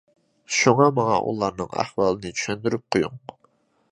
[0.59, 3.21] شۇڭا ماڭا ئۇلارنىڭ ئەھۋالىنى چۈشەندۈرۈپ قويۇڭ.